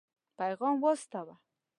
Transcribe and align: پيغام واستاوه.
پيغام 0.39 0.75
واستاوه. 0.83 1.35